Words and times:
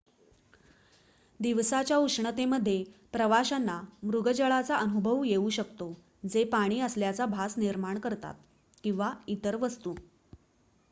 दिवसाच्या 1.39 1.97
उष्णतेमध्ये 1.97 2.83
प्रवाशांना 3.13 3.79
मृगजळाचा 4.03 4.75
अनुभव 4.75 5.23
येऊ 5.23 5.49
शकतो 5.49 5.93
जे 6.29 6.43
पाणी 6.45 6.79
असल्याचा 6.79 7.25
भास 7.27 7.57
निर्माण 7.57 7.99
करतात 7.99 8.35
किंवा 8.83 9.11
इतर 9.27 9.55
वस्तू 9.55 9.93